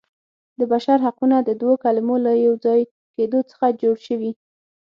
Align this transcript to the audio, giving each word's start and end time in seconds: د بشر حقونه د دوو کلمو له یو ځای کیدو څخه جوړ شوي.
د 0.59 0.61
بشر 0.71 0.97
حقونه 1.05 1.37
د 1.41 1.49
دوو 1.61 1.73
کلمو 1.83 2.15
له 2.25 2.31
یو 2.45 2.53
ځای 2.65 2.81
کیدو 3.15 3.39
څخه 3.49 3.65
جوړ 3.81 3.95
شوي. 4.07 4.31